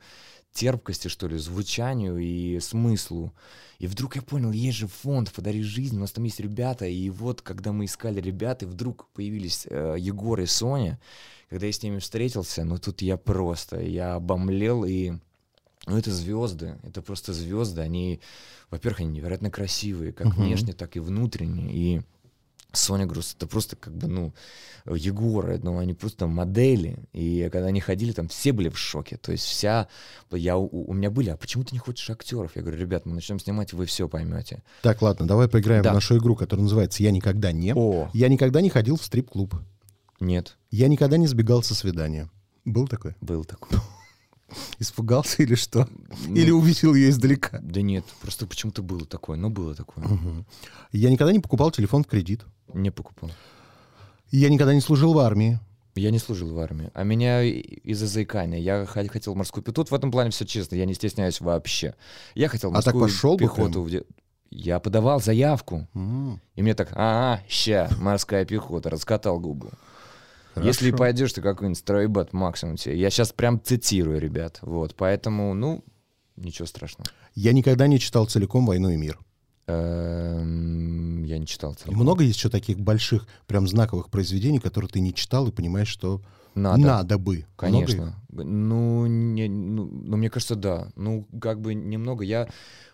[0.52, 3.32] терпкости, что ли, звучанию и смыслу.
[3.78, 7.10] И вдруг я понял, есть же фонд «Подари жизнь», у нас там есть ребята, и
[7.10, 10.98] вот, когда мы искали ребят, и вдруг появились э, Егор и Соня,
[11.50, 15.12] когда я с ними встретился, ну тут я просто, я обомлел, и
[15.86, 18.20] ну, это звезды, это просто звезды, они,
[18.70, 20.42] во-первых, они невероятно красивые, как Мгм.
[20.42, 22.02] внешне, так и внутренне, и
[22.72, 24.34] Соня Груз, это просто как бы, ну,
[24.86, 29.32] Егор, ну, они просто модели, и когда они ходили, там все были в шоке, то
[29.32, 29.88] есть вся,
[30.30, 32.52] я, у, у меня были, а почему ты не хочешь актеров?
[32.54, 34.62] Я говорю, ребят, мы начнем снимать, вы все поймете.
[34.82, 35.90] Так, ладно, давай поиграем Да.
[35.92, 37.72] в нашу игру, которая называется «Я никогда не».
[37.74, 39.54] О, Я никогда не ходил в стрип-клуб.
[40.20, 42.28] нет, Я никогда не сбегал со свидания.
[42.64, 43.14] Был такой?
[43.20, 43.78] был такой.
[44.78, 45.88] Испугался или что?
[46.26, 47.58] Ну, Или увидел ее издалека?
[47.62, 50.04] Да нет, просто почему-то было такое, но было такое.
[50.06, 50.46] Мгм.
[50.92, 52.44] Я никогда не покупал телефон в кредит.
[52.72, 53.30] Не покупал.
[54.30, 55.58] Я никогда не служил в армии.
[55.94, 58.58] Я не служил в армии, а меня из-за заикания.
[58.58, 59.82] Я хотел морскую пехоту.
[59.84, 61.94] Тут в этом плане все честно, я не стесняюсь вообще.
[62.34, 63.82] Я хотел А так морскую пошел бы пехоту.
[63.82, 64.04] в де-
[64.50, 69.70] Я подавал заявку, М, и мне так, ага, ща, морская пехота, раскатал губу.
[70.56, 70.98] Если хорошо.
[70.98, 72.98] пойдешь, ты какой-нибудь стройбат максимум тебе.
[72.98, 74.58] Я сейчас прям цитирую, ребят.
[74.62, 75.84] Вот, поэтому, ну,
[76.36, 77.08] ничего страшного.
[77.34, 79.18] Я никогда не читал целиком «Войну и мир».
[79.68, 82.00] Эм, Я не читал целиком.
[82.00, 86.22] много есть еще таких больших, прям знаковых произведений, которые ты не читал и понимаешь, что
[86.54, 86.78] Надо.
[86.80, 87.34] надо, бы.
[87.34, 87.46] Много?
[87.56, 88.14] Конечно.
[88.30, 90.88] Ну, не, ну, ну, мне кажется, да.
[90.96, 92.24] Ну, как бы немного.
[92.24, 92.48] Я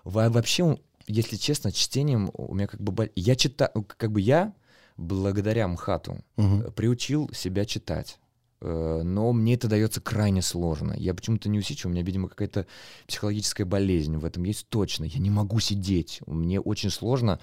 [0.04, 3.10] во- вообще, если честно, чтением у меня как бы...
[3.16, 4.54] Я читаю, как бы я,
[4.96, 8.18] благодаря МХАТу, э, приучил себя читать.
[8.60, 10.94] Э, Но мне это дается крайне сложно.
[10.96, 12.66] Я почему-то не усидчив, у меня, видимо, какая-то
[13.06, 15.04] психологическая болезнь в этом есть точно.
[15.04, 16.20] Я не могу сидеть.
[16.26, 17.40] Мне очень сложно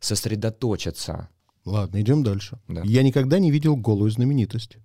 [0.00, 1.28] сосредоточиться.
[1.64, 2.58] Ладно, идем дальше.
[2.68, 2.82] Да.
[2.84, 4.78] Я никогда не видел голую знаменитость.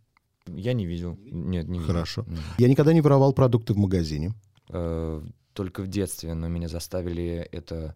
[0.48, 1.18] Я не видел.
[1.24, 1.94] Нет, не видел.
[1.94, 2.26] Хорошо.
[2.58, 4.34] Я никогда не воровал продукты в магазине.
[4.70, 5.22] Э,
[5.54, 7.96] только в детстве, но меня заставили это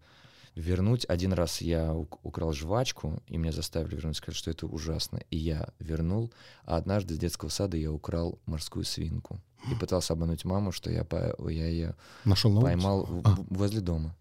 [0.61, 1.05] вернуть.
[1.07, 5.21] Один раз я ук- украл жвачку, и меня заставили вернуть, сказать, что это ужасно.
[5.29, 6.31] И я вернул.
[6.65, 9.39] А однажды с детского сада я украл морскую свинку.
[9.71, 13.35] И пытался обмануть маму, что я, по- я ее Нашел на поймал в- А.
[13.49, 14.15] возле дома.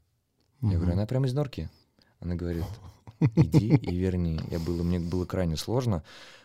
[0.63, 0.77] Я Мгм.
[0.79, 1.71] говорю, она прямо из норки.
[2.21, 2.65] Она говорит,
[3.37, 4.41] иди и верни.
[4.51, 6.03] Я было, мне было крайне сложно,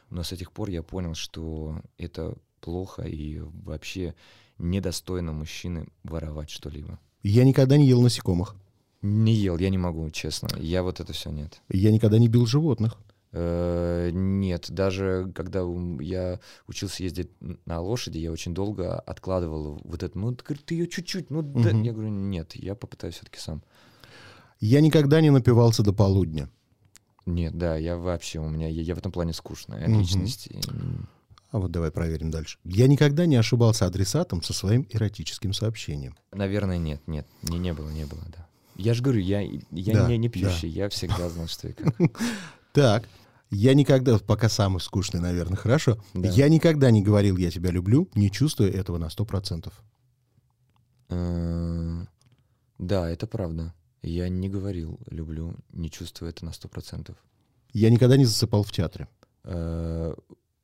[0.10, 4.14] но с этих пор я понял, что это плохо и вообще
[4.58, 7.00] недостойно мужчины воровать что-либо.
[7.24, 8.56] Я никогда не ел насекомых.
[9.02, 10.50] Не ел, я не могу, честно.
[10.60, 11.62] Я вот это все нет.
[11.70, 12.98] Я никогда не бил животных.
[13.34, 15.62] Э, Нет, даже когда
[16.02, 17.30] я учился ездить
[17.66, 20.18] на лошади, я очень долго откладывал вот это.
[20.18, 21.70] Ну, говорит, ты ее чуть-чуть, ну, да.
[21.70, 21.84] Мгм.
[21.84, 23.64] Я говорю, нет, я попытаюсь все-таки сам.
[24.60, 26.50] Я никогда не напивался до полудня.
[27.26, 30.00] Нет, да, я вообще, у меня, я, я в этом плане скучная Мгм.
[30.00, 30.50] личность.
[31.52, 32.60] А вот давай проверим дальше.
[32.64, 36.16] Я никогда не ошибался адресатом со своим эротическим сообщением.
[36.32, 38.48] Наверное, нет, нет, не, не было, не было, да.
[38.76, 40.34] Я же говорю, я, я Да, не, не да.
[40.34, 41.96] пьющий, я всегда знал, что и как.
[42.74, 43.08] Так,
[43.50, 45.98] я никогда, пока самый скучный, наверное, хорошо.
[46.14, 46.30] Да.
[46.30, 49.74] Я никогда не говорил «я тебя люблю», не чувствуя этого на сто процентов.
[51.10, 52.06] Э,
[52.80, 53.74] Да, это правда.
[54.02, 57.18] Я не говорил «люблю», не чувствую это на сто процентов.
[57.74, 59.08] Я никогда не засыпал в театре.
[59.44, 60.14] Э,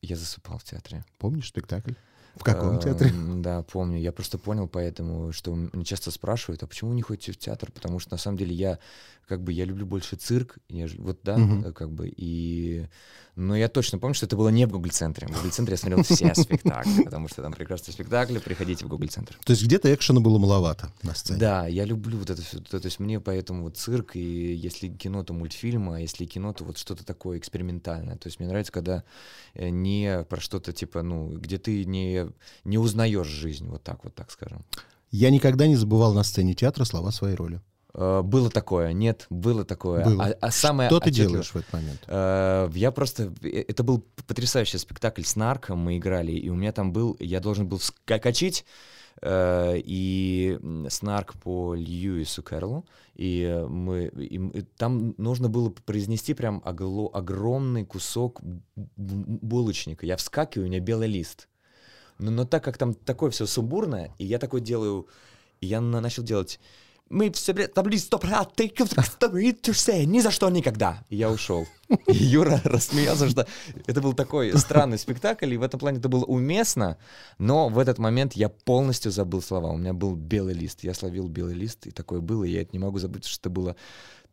[0.01, 1.03] Я засыпал в театре.
[1.17, 1.93] Помнишь спектакль?
[2.37, 3.11] В каком Эм, театре?
[3.37, 3.99] Да, помню.
[3.99, 7.71] Я просто понял поэтому, что мне часто спрашивают, а почему не ходите в театр?
[7.71, 8.79] Потому что на самом деле я
[9.27, 12.87] как бы я люблю больше цирк, нежели вот да, э, как бы и,
[13.35, 15.27] но я точно помню, что это было не в Google центре.
[15.27, 18.39] В Google центре я смотрел все спектакли, потому что там прекрасные спектакли.
[18.39, 19.37] Приходите в Google центр.
[19.43, 21.39] То есть где-то экшена было маловато на сцене.
[21.39, 22.59] Да, я люблю вот это все.
[22.59, 26.63] То есть мне поэтому вот цирк, и если кино, то мультфильмы, а если кино, то
[26.63, 28.15] вот что-то такое экспериментальное.
[28.15, 29.03] То есть мне нравится, когда
[29.53, 32.26] э, не про что-то типа, ну, где ты не,
[32.63, 34.65] не узнаешь жизнь, вот так вот, так скажем.
[35.11, 37.61] Я никогда не забывал на сцене театра слова своей роли.
[37.93, 40.03] Э, Было такое, нет, было такое.
[40.05, 40.25] Было.
[40.25, 42.03] А, а самое Что ты делаешь в этот момент?
[42.07, 43.33] Э, Я просто...
[43.41, 47.15] э, Это был потрясающий спектакль с нарком, мы играли, и у меня там был...
[47.19, 48.65] Я должен был вскочить,
[49.21, 50.59] э, и
[50.89, 52.85] снарк по Льюису Кэрролу,
[53.15, 54.11] и мы...
[54.15, 58.41] и и там нужно было произнести прям огло- огромный кусок
[58.75, 60.05] булочника.
[60.05, 61.47] Я вскакиваю, у меня белый лист.
[62.19, 65.07] Но, но так как там такое все сумбурное, и я такой делаю...
[65.61, 66.59] И я на- начал делать...
[67.09, 68.09] Мы все таблицу
[70.05, 71.05] ни за что никогда.
[71.07, 71.65] И я ушел.
[72.07, 73.47] И Юра рассмеялся, что
[73.85, 76.97] это был такой странный спектакль, и в этом плане это было уместно,
[77.37, 79.71] но в этот момент я полностью забыл слова.
[79.71, 82.71] У меня был белый лист, я словил белый лист, и такое было, и я это
[82.73, 83.75] не могу забыть, что это было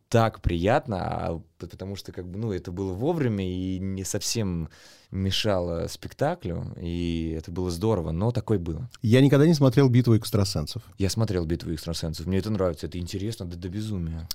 [0.09, 4.69] так приятно, а потому что как бы, ну, это было вовремя и не совсем
[5.11, 8.89] мешало спектаклю, и это было здорово, но такое было.
[9.01, 10.83] Я никогда не смотрел «Битву экстрасенсов».
[10.97, 14.27] Я смотрел «Битву экстрасенсов», мне это нравится, это интересно, да до безумия.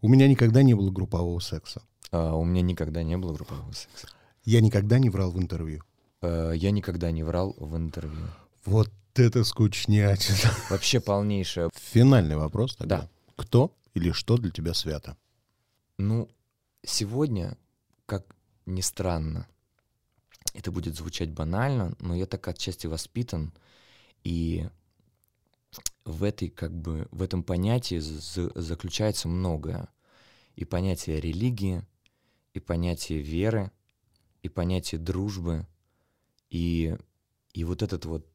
[0.00, 1.82] У меня никогда не было группового секса.
[2.10, 4.08] А, у меня никогда не было группового секса.
[4.44, 5.82] Я никогда не врал в интервью.
[6.20, 8.26] Э, Я никогда не врал в интервью.
[8.64, 10.50] Вот это скучнятина.
[10.70, 11.70] Вообще полнейшее.
[11.74, 13.02] Финальный вопрос тогда.
[13.02, 13.08] Да.
[13.36, 15.16] Кто или что для тебя свято?
[15.98, 16.28] Ну,
[16.82, 17.56] сегодня,
[18.06, 19.46] как ни странно,
[20.54, 23.52] это будет звучать банально, но я так отчасти воспитан,
[24.24, 24.68] и
[26.04, 29.88] в этой, как бы, в этом понятии заключается многое.
[30.56, 31.82] И понятие религии,
[32.52, 33.70] и понятие веры,
[34.42, 35.66] и понятие дружбы,
[36.50, 36.96] и,
[37.54, 38.31] и вот этот вот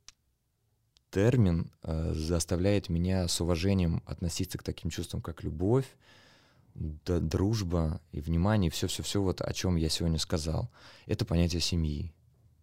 [1.10, 5.88] термин э, заставляет меня с уважением относиться к таким чувствам, как любовь,
[6.76, 10.70] д- дружба и внимание, все-все-все, вот о чем я сегодня сказал.
[11.06, 12.14] Это понятие семьи.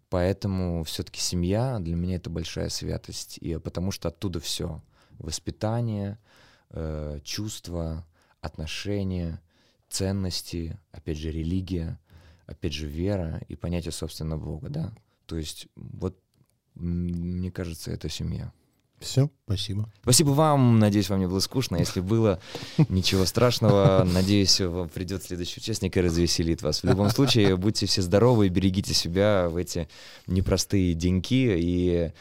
[0.09, 4.81] Поэтому все-таки семья для меня это большая святость, и потому что оттуда все.
[5.19, 6.19] Воспитание,
[6.71, 8.07] э, чувства,
[8.41, 9.41] отношения,
[9.89, 11.99] ценности, опять же, религия,
[12.47, 14.93] опять же, вера и понятие, собственно, Бога, да.
[15.27, 16.19] То есть вот
[16.75, 18.53] мне кажется, это семья.
[19.01, 19.93] Все, спасибо.
[20.03, 20.79] Спасибо вам.
[20.79, 21.77] Надеюсь, вам не было скучно.
[21.77, 22.41] Если было,
[22.89, 24.03] ничего страшного.
[24.05, 26.83] Надеюсь, вам придет следующий участник и развеселит вас.
[26.83, 29.89] В любом случае, будьте все здоровы и берегите себя в эти
[30.27, 31.55] непростые деньки.
[31.59, 32.13] И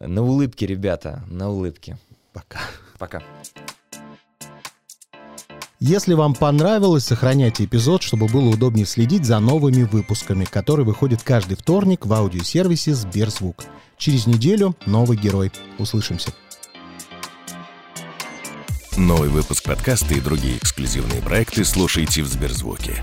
[0.00, 1.98] на улыбке, ребята, на улыбке.
[2.32, 2.60] Пока.
[2.98, 3.22] Пока.
[5.80, 11.56] Если вам понравилось, сохраняйте эпизод, чтобы было удобнее следить за новыми выпусками, которые выходят каждый
[11.56, 13.64] вторник в аудиосервисе Сберзвук.
[13.98, 15.50] Через неделю новый герой.
[15.78, 16.32] Услышимся.
[18.96, 23.02] Новый выпуск подкаста и другие эксклюзивные проекты слушайте в Сберзвуке.